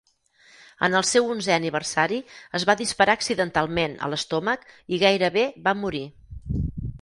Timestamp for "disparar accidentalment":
2.79-3.95